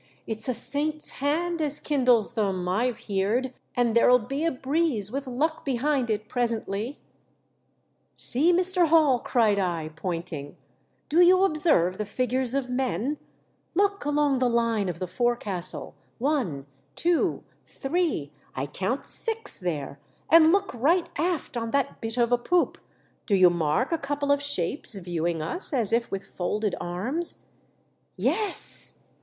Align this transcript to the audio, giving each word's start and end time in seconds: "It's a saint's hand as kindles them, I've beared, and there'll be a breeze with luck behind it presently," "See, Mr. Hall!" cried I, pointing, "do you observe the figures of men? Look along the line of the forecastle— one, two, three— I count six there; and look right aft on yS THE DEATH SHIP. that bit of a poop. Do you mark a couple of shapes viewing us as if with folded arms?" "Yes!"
"It's 0.25 0.49
a 0.49 0.55
saint's 0.55 1.09
hand 1.21 1.61
as 1.61 1.79
kindles 1.79 2.33
them, 2.33 2.67
I've 2.67 3.03
beared, 3.07 3.53
and 3.75 3.95
there'll 3.95 4.17
be 4.17 4.43
a 4.45 4.51
breeze 4.51 5.11
with 5.11 5.27
luck 5.27 5.63
behind 5.63 6.09
it 6.09 6.27
presently," 6.27 6.97
"See, 8.15 8.51
Mr. 8.51 8.87
Hall!" 8.87 9.19
cried 9.19 9.59
I, 9.59 9.91
pointing, 9.95 10.57
"do 11.07 11.21
you 11.21 11.43
observe 11.43 11.99
the 11.99 12.05
figures 12.05 12.55
of 12.55 12.67
men? 12.67 13.19
Look 13.75 14.03
along 14.03 14.39
the 14.39 14.49
line 14.49 14.89
of 14.89 14.97
the 14.97 15.05
forecastle— 15.05 15.93
one, 16.17 16.65
two, 16.95 17.43
three— 17.67 18.31
I 18.55 18.65
count 18.65 19.05
six 19.05 19.59
there; 19.59 19.99
and 20.31 20.51
look 20.51 20.73
right 20.73 21.07
aft 21.15 21.55
on 21.55 21.67
yS 21.67 21.73
THE 21.73 21.77
DEATH 21.77 21.85
SHIP. 21.85 21.91
that 21.91 22.01
bit 22.01 22.17
of 22.17 22.31
a 22.31 22.37
poop. 22.39 22.79
Do 23.27 23.35
you 23.35 23.51
mark 23.51 23.91
a 23.91 23.99
couple 23.99 24.31
of 24.31 24.41
shapes 24.41 24.95
viewing 24.95 25.43
us 25.43 25.71
as 25.71 25.93
if 25.93 26.09
with 26.09 26.25
folded 26.25 26.73
arms?" 26.81 27.45
"Yes!" 28.15 28.95